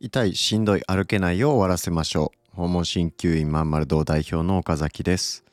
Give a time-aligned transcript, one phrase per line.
[0.00, 2.56] 痛いしんどい歩けないを終わらせましょう。
[2.56, 5.44] 訪問鍼灸院まんまる堂代表の岡崎です、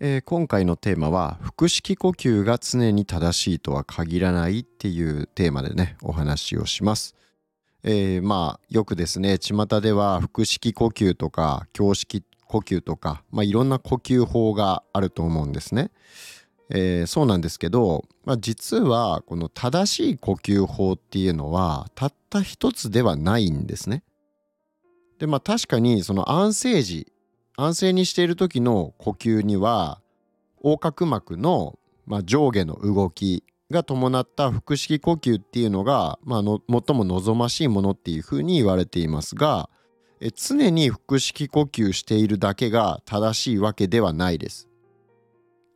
[0.00, 7.14] えー今回のテーマは腹式呼吸が常に正しいとは限らないっていうテーマでねお話をします。
[7.84, 15.92] えーまあよくですね巷では腹式呼吸とか胸式呼吸とか、まあ、いろんな呼吸法があると思うんですね。
[16.70, 24.02] えーそうなんですけど、まあ、実はこの正しい呼吸法っていうのはたった一つではないんですね。
[25.18, 27.12] でまあ確かにその安静時
[27.56, 30.00] 安静にしている時の呼吸には
[30.62, 39.68] 横隔膜の、まあ、上下の動きが伴った腹式呼吸っていうのが、まあ、の最も望ましいものっていうふうに言われていますが
[40.20, 44.68] え常に腹式呼吸しているだけが正しいわけではないです。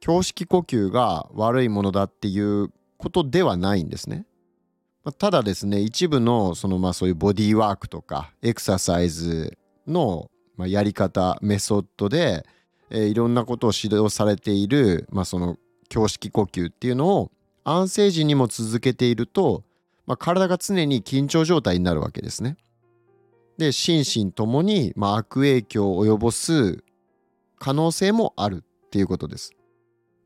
[0.07, 4.27] 胸式呼吸が悪いものだっていうことではないんですね。
[5.05, 9.57] まあただですね一部のそのまあそういうボディーワークとかエクササイズ
[9.87, 12.45] のまあやり方メソッドで、
[12.91, 15.57] えーいろんなことを指導されている、まあ、その
[15.95, 17.31] 胸式呼吸っていうのを
[17.65, 19.63] 安静時にも続けていると、
[20.07, 22.57] まあ、体が常に緊張状態になるわけですね。
[23.59, 26.83] で心身ともに、まあ、悪影響を及ぼす
[27.59, 29.53] 可能性もあるっていうことです。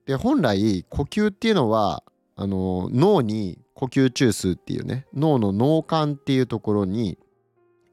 [0.06, 2.02] で本来呼吸っていうのは
[2.36, 7.18] あの脳に呼吸中枢っていうね脳の脳幹っていうところに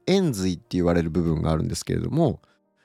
[0.06, 2.40] 円髄って言われる部分があるんですけれども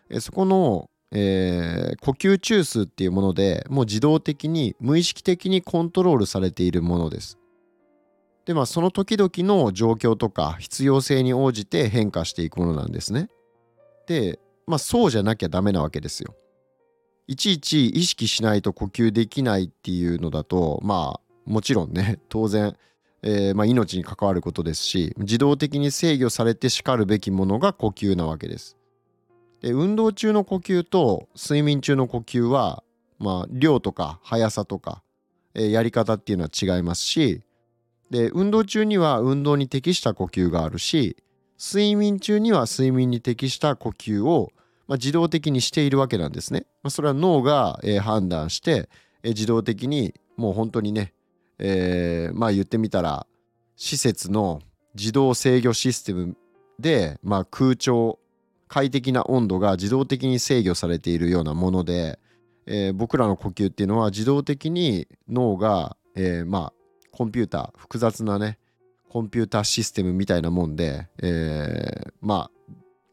[0.10, 7.40] えそこの、えー呼吸中枢っていうものでもう自動的に無意識的にコントロールされているものです。
[8.46, 13.30] でまあその時々の状況とか必要性に応じて変化していくものなんですね。
[14.08, 16.36] でまあそうじゃなきゃダメなわけですよ。
[17.28, 22.76] いちいち意識しないと呼吸できないっていうのだとまあもちろんね 当然、
[23.22, 28.78] えーまあ、命に関わることですし自動的に制御されてしかるべきものが呼吸なわけです。
[29.62, 32.84] で運動中の呼吸と睡眠中の呼吸は
[33.18, 35.02] まあ量とか速さとか、
[35.54, 37.42] えーやり方っていうのは違いますし
[38.12, 41.16] で運動中には運動に適した呼吸があるし
[41.58, 44.52] 睡眠中には睡眠に適した呼吸を、
[44.88, 46.66] まあ、自動的にしているわけなんですね。
[46.84, 48.90] まあ、それは脳が、えー判断して、
[49.24, 51.14] えー自動的にもう本当にね、
[51.60, 53.26] えーまあ言ってみたら
[53.76, 54.62] 施設の
[54.96, 56.38] 自動制御システム
[56.80, 58.20] で、まあ、空調
[58.68, 62.20] 快適な温度が自動的に制御されているようなもので、
[62.68, 66.74] えー僕らの呼吸っていうのは自動的に脳が、えーまあ
[67.12, 68.60] コンピューター複雑なね
[69.10, 72.52] コンピューターシステムみたいなもんで、えーまあ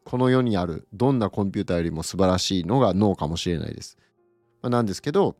[0.03, 3.97] この世にあるどんなコンピューターよりも素晴らしいのが脳かもしれないです。
[4.61, 5.35] まあなんですけど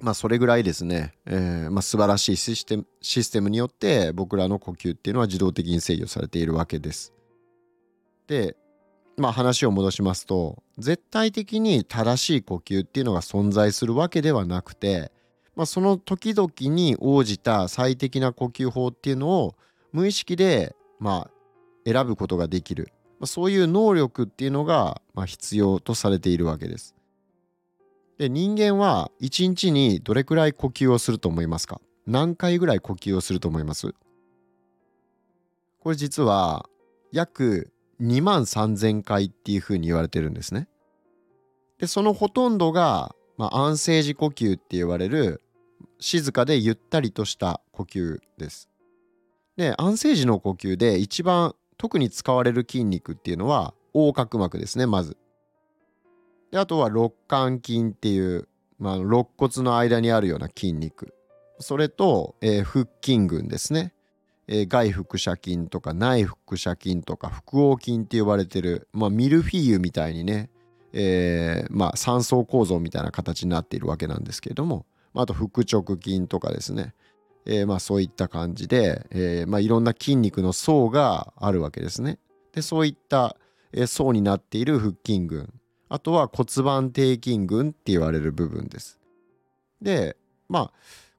[0.00, 7.12] まあそれぐらいですね、えーまあ、素晴らしいシステムシステムによって僕らの呼吸っていうのは自動的に制御されているわけです。
[8.26, 8.56] で
[9.16, 15.12] まあ話を戻しますと絶対的に正しい呼吸っていうのが存在するわけではなくて、
[15.56, 19.54] まあ、その時々に応じた最適な呼吸法っていうのを
[19.92, 21.30] 無意識でまあ
[21.84, 26.96] 選ぶことができる、まあ、そういう能力っていうのがまあ必要とされているわけです。
[28.18, 31.80] で人間は1日にどれくらい呼吸をすると思いますか？
[32.06, 33.94] 何回ぐらい呼吸をすると思います？
[35.80, 36.68] これ実は
[37.12, 40.68] 約2万3000回っていうふうに言われてるんですね。
[41.78, 45.42] でそのほとんどが、まあ、安静時呼吸って言われる
[45.98, 48.68] 静かでゆったりとした呼吸です。
[49.56, 55.16] で安静時の呼吸で一番特に使われる筋肉っていうのは横隔膜ですねまず。
[56.50, 58.48] であとは肋間筋っていう、
[58.78, 61.14] まあ、肋骨の間にあるような筋肉。
[61.58, 63.94] それと、えー腹筋群ですね、
[64.46, 70.50] えー外腹斜筋とか内腹斜筋とか腹横筋って呼ばれてる、まあ、ミルフィーユみたいにね、
[70.92, 76.92] えーまあ、三層構造みたいな形になっているわけなんですけれども、まあ、あと腹直筋とかですね、
[77.46, 82.18] えーまあ、そういった感じで、えーまあ、いろんな筋肉の層があるわけですね。
[82.52, 83.36] でそういった、
[83.72, 85.52] え層になっている腹筋群
[85.88, 88.98] あとは骨盤底筋群って言われる部分です。
[89.80, 90.16] で
[90.48, 90.72] まあ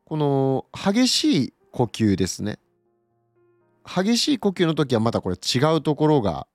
[0.04, 2.60] この激しい呼吸ですね
[3.86, 6.48] 激しい呼吸の時はまたこれ違うところが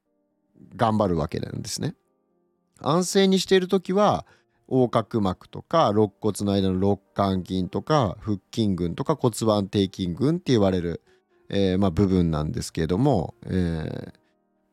[0.76, 1.94] 頑張るわけなんですね。
[2.80, 4.26] 安静にしている時は
[4.68, 11.02] 横隔膜とか肋骨の間の肋間筋とか腹筋群とか骨盤底筋群って言われる、
[11.48, 14.12] えーまあ、部分なんですけれども、えー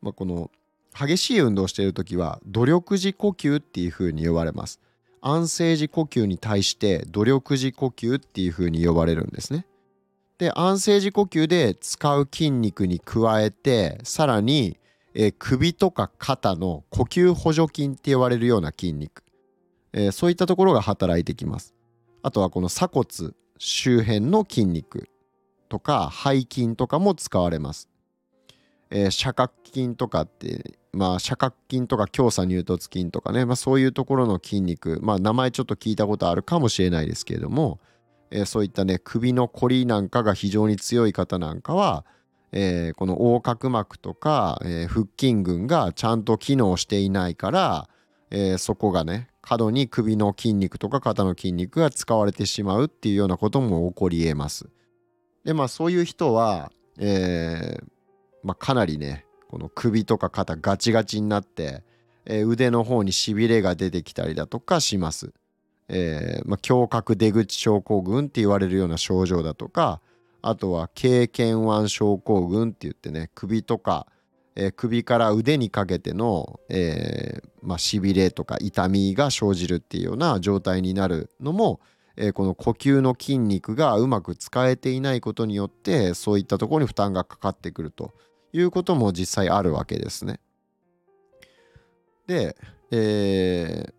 [0.01, 0.49] まあ、この
[0.97, 4.79] 激しい運動をしている時は努力時呼吸っていうふうに呼ばれます。
[5.21, 9.65] 安静時呼吸に対して努力時呼吸っていうふうに呼ばれるんですね。
[10.37, 14.77] で安静時呼吸で使う筋肉に加えてさらに、
[15.13, 19.22] えー、首とか肩の呼吸補助筋って言われるような筋肉、
[19.93, 21.73] えー、そういったところが働いてきます。
[22.23, 25.09] あとはこの鎖骨周辺の筋肉
[25.69, 27.89] とか背筋とかも使われます、
[28.91, 37.79] えー、斜角筋とかってまあ斜角筋とか強鎖乳突筋とかね、まあ、そういうところの筋肉まあ名前ちょっと聞いたことあるかもしれないですけれども、
[38.31, 42.05] えー、そういったね首のこりなんかが非常に強い方なんかは、
[42.51, 47.89] えー、この横隔膜とか、えー、腹筋群がちゃんと機能していないから、
[48.29, 54.69] えそこがね過度に首の筋肉とか肩の筋肉が使われてしまうっていうようなことも起こりえます。
[55.43, 57.77] でまあそういう人は、え
[58.41, 61.83] まあ、かなりねこの首とか肩ガチガチになって、
[62.25, 65.33] え腕の方にしびれが出てきたりだとかします。
[65.89, 69.99] えーまあ、胸郭出口症候群って言われるような症状だとか
[70.41, 74.07] あとは経験腕症候群って言ってね首とか、
[74.55, 81.79] えー、首から腕にかけての、えーまあ、しびれとか痛みが生じるっていうような状態になるのも、
[82.15, 88.13] えー、この呼吸の筋肉がうまく使えていないことによってそういったところに負担がかかってくると
[88.51, 90.39] いうことも実際あるわけですね。
[92.27, 92.55] で、
[92.91, 93.93] えー、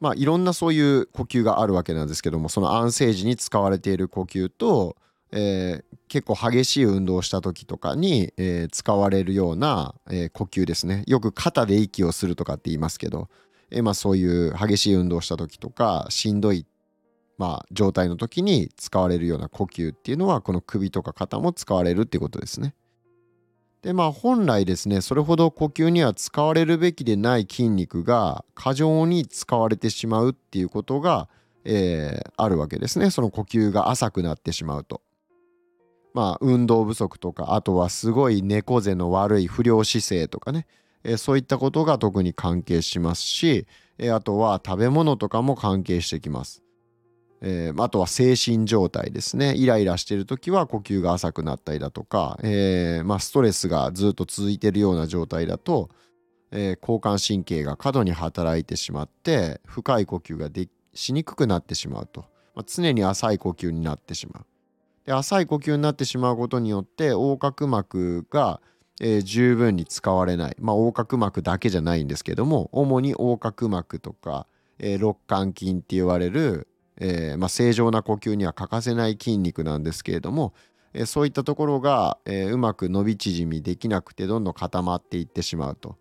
[0.00, 4.96] まあいろんなそういう呼吸があるわけなんですけどもその安静時に使われている呼吸と、
[5.32, 13.28] えー、結構激しい運動をした時とかに、えー、使われるような、えー、呼吸ですねよく肩で息をするとかって言いますけど、
[13.70, 16.66] えまあ、そういう激しい運動をした時とかしんどい、
[17.38, 22.74] まあ、状態の時に使われるような呼吸っていうのはこの首とか肩も使われるっていうことですね。
[23.82, 31.30] でまあ本来ですねそれほど呼吸には使われるべきでない筋肉が過剰に使われてしまうっていうことが、
[31.64, 35.00] え、あるわけですねその呼吸が浅くなってしまうと。
[36.12, 40.66] まあ運動不足とかあとはすごい猫背の悪い不良姿勢とかね、
[41.04, 43.66] えー、そういったことが特に関係しますし、
[43.98, 46.62] えー、あとは食べ物とかも関係してきます。
[47.42, 49.54] えー、あとは精神状態ですね。
[49.56, 55.88] イライラしてる時は呼吸が浅くなったりだとか、えー、まあ、ストレスがずっと続いてるような状態だと、
[56.50, 64.46] えー、交感神経が過度に働いてしまって深い呼吸がでしにくくなってしまうと、まあ、常に浅い呼吸になってしまう。
[65.06, 68.60] で浅い呼吸になってしまうことによって横隔膜が、
[69.00, 74.46] えー、十分に使われない、まあ、横隔膜だけじゃないんですけども主に横隔膜とか、
[74.78, 76.66] えー、肋間筋って言われる
[77.00, 80.52] えー、まあ、正常な呼吸には欠かせない筋肉なんですけれども、
[80.92, 85.96] え、そういったところが、え、うまく伸び縮みできなくてどんどん固まっていってしまうと。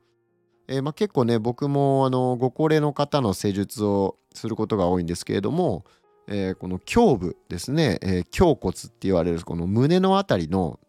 [0.67, 5.83] えまあ、結構ね僕もあのご高齢の方の施術をすることが多いんですけれども、
[6.29, 10.79] えこの胸部ですね、え胸骨って言われるこの胸の辺りの、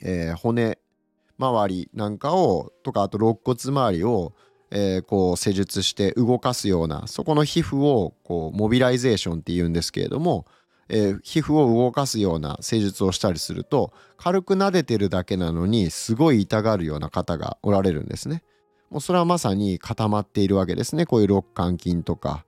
[0.00, 0.78] え骨
[1.38, 4.34] 周りなんかをとかあと肋骨周りを
[4.70, 10.46] えー、こう施術して動かすようなそこの皮膚をこうモビライゼーションっていうんですけれども、
[10.88, 18.42] えー、皮膚を動かすような施術をしたりすると軽く撫でてるだけなのにすごい痛がるような方がおられるんですね。
[18.90, 21.04] もうそれはまさに固まっているわけですね。
[21.04, 22.44] こういう肋間筋とか、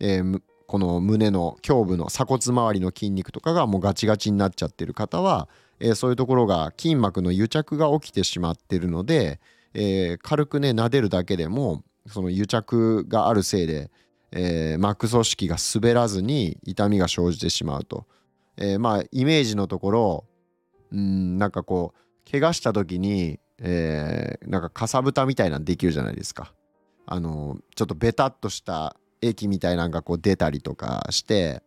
[0.00, 5.48] えー、この胸の胸部の鎖骨周りの筋肉とかがもうガチガチになっちゃってる方は、
[5.80, 9.40] えー、そういうところが筋膜の癒着が起きてしまってるので、
[9.74, 13.90] えー、軽くね撫でるだけでもその癒着があるせいで、
[14.32, 18.06] えー、膜組織が滑らずに痛みが生じてしまうと、
[18.56, 20.24] えー、まあイメージのところ
[20.92, 26.52] うんなんかこう怪我した時に、えー、なんかかさぶたみたいなのできるじゃないですか。
[27.06, 31.62] あのちょっとベタっとした液みたいなのがこう出たりとかして、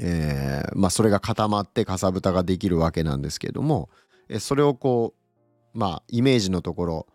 [0.00, 3.90] えー、まあそれが固まってかさぶたができるわけなんですけども、
[4.28, 5.14] えそれをこ
[5.74, 7.06] うまあイメージのところ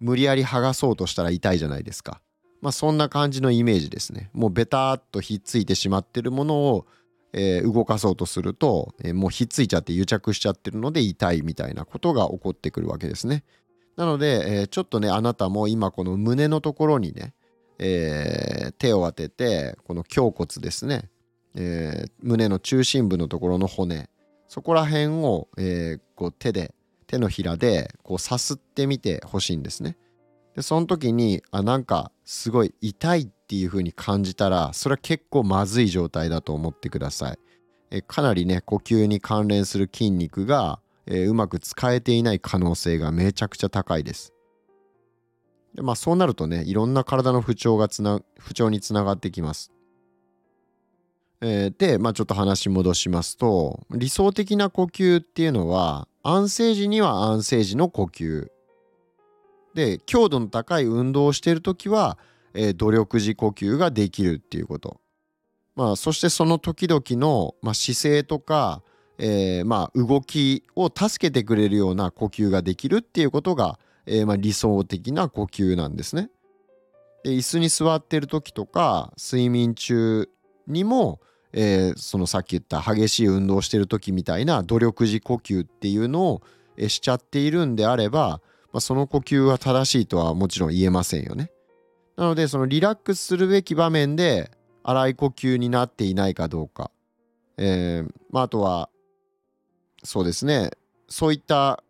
[0.00, 2.20] 無理やり剥がそうとしたら痛いじゃないですか。
[2.60, 4.30] まあそんな感じのイメージですね。
[4.32, 6.86] もうベターっとひっついてしまってるものを、
[7.34, 13.44] えー、動かそうとすると、えー、もうひっついちゃって癒着しちゃってるので痛いみたいなことが起こってくるわけですね。
[13.96, 17.34] なので、えー、ちょっとねあなたも今この胸のところにね、
[17.86, 21.10] え手を当ててこの胸骨ですね、
[21.54, 24.08] え胸の中心部のところの骨
[24.48, 26.74] そこら辺を、えこう手で
[27.06, 29.96] 手のひらでこうさすってみてほしいんですね。
[30.56, 37.38] でその時にあなんかすごい痛いっていう風に感じたらそれは結構まずい状態だと思ってください。
[37.90, 44.33] えかなりね呼吸に関連する筋肉が、え、うまく使えていない可能性がめちゃくちゃ高いです。
[45.74, 49.72] でまあそうなるとねいろんな体の不調がつな不調につながってきます。
[51.40, 58.48] えー、でまあちょっと話戻しますと理想的な呼吸っていうのは安静時には安静時の呼吸
[59.74, 62.16] で強度の高い運動をしている時は、
[62.54, 65.00] えー、努力時呼吸ができるっていうこと。
[65.74, 68.82] まあ、そしてその時々の、まあ、姿勢とか、
[69.18, 76.30] えー、まあ動きを助けてくれるような呼吸ができるっていうことが、えー、まあ理想的な呼吸なんですね。
[77.22, 80.28] で椅子に座ってる時とか睡眠中
[80.66, 81.20] にも、
[81.52, 86.42] えー、そのさっき言った激しい運動してる時みたいな努力時呼吸っていうのを、
[86.76, 88.40] えしちゃっているんであれば、
[88.72, 91.52] まあ、その呼吸は正しいとはもちろん言えませんよね。
[92.16, 94.50] なのでそのリラックスするべき場面で
[94.82, 96.90] 荒い呼吸になっていないかどうか、
[97.58, 98.90] えーまあ、あとは
[100.02, 100.72] そうですね
[101.08, 101.83] そういった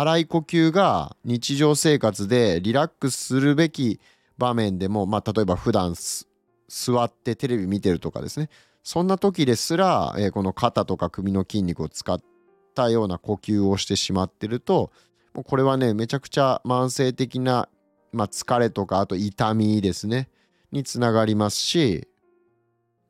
[0.00, 3.98] 荒い呼吸が日常生活でリラックスするべき
[4.38, 5.94] 場面でも、まあ、例えば普段
[6.68, 8.48] 座ってテレビ見てるとかですね。
[8.84, 12.22] そんな時ですら、えー、この肩とか首の筋肉を使っ
[12.76, 14.92] たような呼吸をしてしまってると
[15.34, 17.68] もうこれはねめちゃくちゃ慢性的な、
[18.12, 20.28] まあ、疲れとかあと痛みですね。
[20.70, 22.06] につながりますし、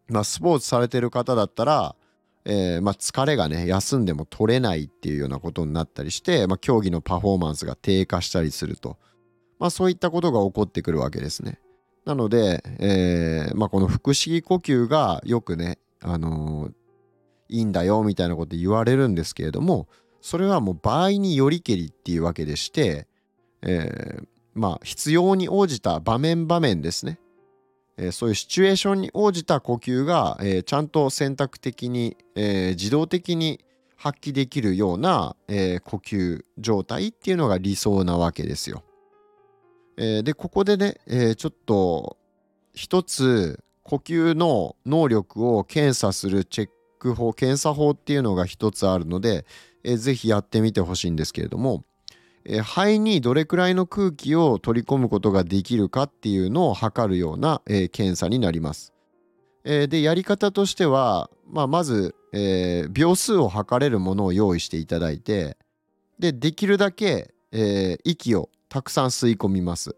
[0.08, 1.96] まあ、スポーツされてる方だったら
[2.50, 8.96] えー、まあ、疲れがね休んでも取れないっていうようなことになったりして、まあ、競技のパフォーマンスが低下したりすると、
[9.58, 11.60] まあ、そういったことが起こってくるわけですね。
[12.06, 16.72] なので、えー、ま、この腹式呼吸がよくね、あのー、
[17.50, 19.86] いいんだよみたいなこと言われるんですけれども
[20.22, 23.06] それはもう場合によりけりっていうわけでして、
[23.62, 24.20] え、
[24.54, 27.18] まあ必要に応じた場面場面ですね
[27.98, 33.60] え、そういうシチュエーションに応じた呼吸が、え、ちゃんと選択的に、え、自動的に
[33.96, 38.84] 発揮できるような、え呼吸状態っていうのが理想なわけですよ。
[39.96, 42.16] えでここでね、えちょっと
[42.72, 49.46] 一つ呼吸の能力を検査するチェック法検査法っていうのが一つあるので、
[49.82, 51.84] えー、ぜひやってみてほしいんですけれども、
[52.44, 58.92] え肺にどれくらいの空気を取り込むことができるかっていうのを測るような、え検査になります。
[59.64, 65.56] えでやり方としては、まあ、まず、え、秒数を測れるものを用意していただいて
[66.18, 69.96] でできるだけ、え、息をたくさん吸い込みます。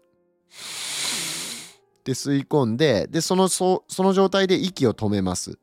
[2.03, 5.59] で吸い込んででそのその状態で息を止めます。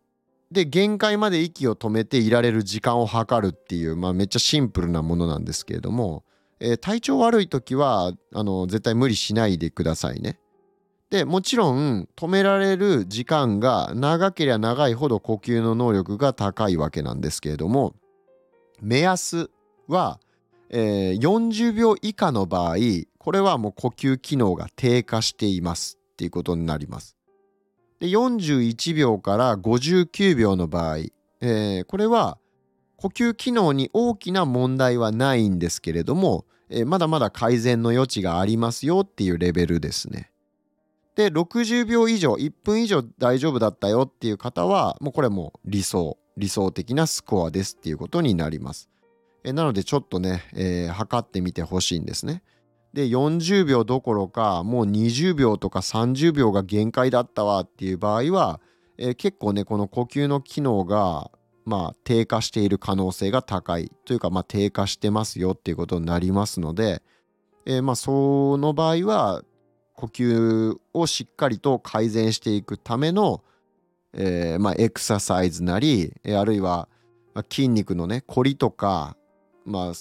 [0.50, 6.24] で限界まで息を止めていられる時間を測るっていう、まあ、めっちゃシンプルなものなんですけれども
[6.60, 10.38] えー、体調悪い時はあの絶対無理しないでくださいね。
[11.10, 17.94] でもちろん止められる時間が長ければ長いほど呼吸の能力が高いわけなんですけれども
[18.80, 19.50] 目安
[19.86, 20.20] は、
[20.68, 22.76] えー、40秒以下の場合
[23.16, 27.16] これはもう呼吸機能が低下していますっていうことになります。
[28.00, 32.38] で41秒から59秒の場合、えー、これは
[32.98, 40.32] 呼吸機能に大きな問題はないんですけれども、え、まだまだ改善の余地がありますよっていうレベルですね。
[41.14, 48.88] で60秒以上1分以上大丈夫だったよっていう方はもうこれも理想理想的なスコアですっていうことになります。
[49.44, 52.42] え、なのでちょっとね、えー、測ってみてほしいんですね。
[52.92, 58.60] で40秒どころかもう20秒とか30秒が限界だったわっていう場合は、
[58.96, 61.30] えー、結構ねこの呼吸の機能が
[61.68, 67.02] まあ、低下している可能性が高いというか、まあ、低下してますよっていうことになりますので、
[67.66, 69.42] え、まあその場合は
[69.94, 73.44] 呼吸をしっかりと改善していくための、
[74.14, 76.88] え、まあエクササイズなりえ、あるいは
[77.50, 79.16] 筋肉のね凝りとか、
[79.66, 79.92] まあ、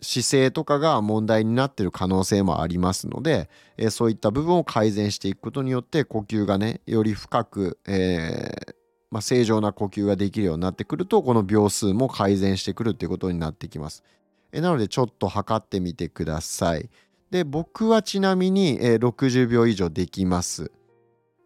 [0.00, 8.74] 姿勢とかが問題になってる可能性もありますので、え、そういった部分を改善していくことによって呼吸がねより深く、えー、
[9.14, 14.02] まあ、正常な呼吸ができるようになってくるとこの秒数も改善してくるっていうことになってきます。
[14.50, 16.90] えなのでちょっと測ってみてください。
[17.30, 20.72] で僕はちなみに、えー、60秒以上できます。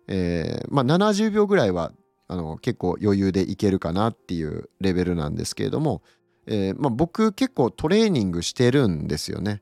[0.07, 1.93] えー、まあ、70秒ぐらいは
[2.27, 6.01] あの結構余裕でいけるかなっていうレベルなんですけれども、
[6.47, 9.61] えー、まあ、僕結構トレーニングしてるんですよね。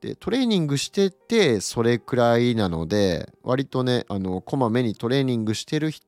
[0.00, 6.05] でトレーニングしててそれくらいなので割とねあのこまめにトレーニングしてる人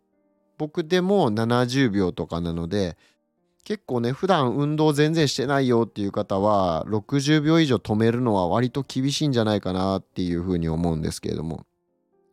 [0.58, 2.96] 僕でも70秒とかなので
[3.64, 11.66] 結構ね普段運動全然してないよっていう方は60秒以上止めるのは割と厳しいんじゃないかなっていうふうに思うんですけれども、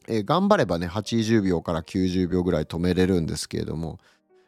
[0.08, 4.00] えー、頑張ればね80秒から90秒ぐらい止めれるんですけれども、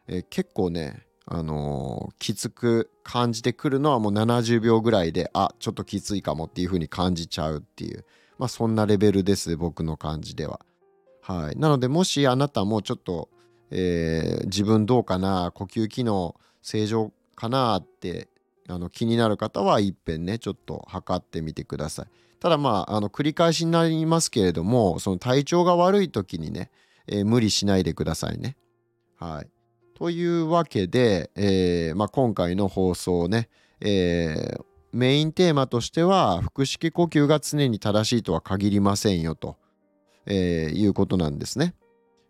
[0.08, 8.06] えー、結構ねあのー、きつく感じてくるのはもう70秒ぐらいであちょっときついかもっていうふうに感じちゃうっていう
[8.38, 10.62] まあそんなレベルです僕の感じでは。
[11.22, 13.28] はい、なのでもしあなたもちょっと
[13.72, 18.28] えー、自分どうかな呼吸機能正常かなって
[18.68, 22.08] あの気になる方はいっぺんねちょっと測ってみてください。
[22.40, 26.70] ただまああの繰り返しになりますけれどもその体調が悪い時にね、
[27.08, 28.58] えー、無理しないでくださいね。
[29.20, 29.48] はい、
[29.96, 33.50] というわけで、えーまあ、今回の放送ね、
[33.82, 39.58] えー、メインテーマとしては腹式呼吸が常に正しいとは限りませんよと、
[40.28, 41.74] え、いうことなんですね。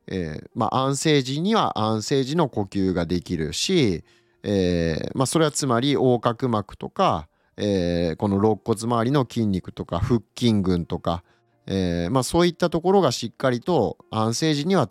[0.07, 4.03] えー、まあ安静時には安静時の呼吸ができるし、
[4.43, 11.23] えー、まあそれはつまり横隔膜とか、えー、この肋骨周りの筋肉とか腹筋群とか、
[11.65, 14.87] え、まあそういったところがしっかりと安静時には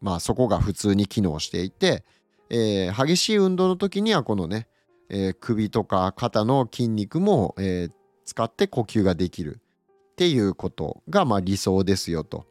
[0.00, 2.04] まあそこが普通に機能していて、
[2.50, 4.68] え、激しい運動の時にはこのね、
[5.08, 7.88] え、首とか肩の筋肉も、え、
[8.24, 9.60] 使って呼吸ができる
[10.12, 12.46] っていうことがま理想ですよと。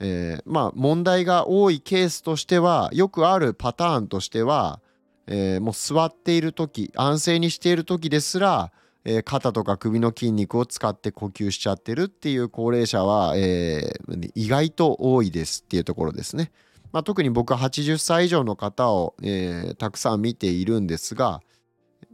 [0.00, 4.80] えー、まあ問題が多いケースとしてはよくあるパターンとしては、
[5.26, 8.72] えー、もう座っている時安静にしている時ですら、
[9.04, 16.52] えー、肩とか首の筋肉を使って呼吸しちゃってるっていう高齢者は、えー、意外と多いですっていうところですね。
[16.92, 21.42] まあ、特に僕は80歳以上の方を、えー、たくさん見ているんですが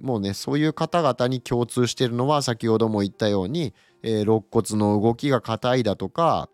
[0.00, 3.72] もうねそういう方々に共通しているのは先ほども言ったように、
[4.02, 6.48] えー、肋骨の動きが硬いだとか、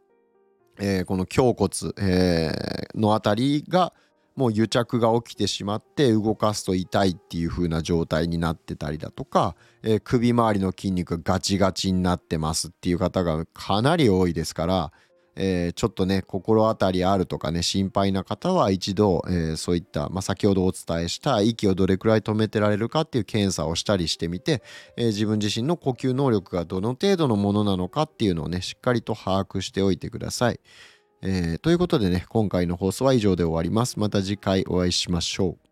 [0.81, 3.93] えー、この胸骨、えー、の辺りが
[4.37, 14.93] もう癒着が起きてしまって動かすと痛いっていう風な状態になってたりだとか、えー、首周りの筋肉がガチガチになってますっていう方がかなり多いですから、
[15.37, 24.63] えー、ちょっとね心当たりあるとかね心配な方は一度、えー、そういった、まあ、先ほどお伝えした息をどれくらい止めてられるかっていう検査をしたりしてみて、
[24.97, 30.61] えー、自分自身の呼吸能力がどの程度のものなのかっていうのをねしっかりと把握しておいてください。
[31.23, 33.99] え、ということでね今回の放送は以上で終わります。
[33.99, 35.70] また次回お会いしましょう。